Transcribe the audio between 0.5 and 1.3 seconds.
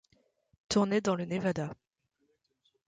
Tourné dans le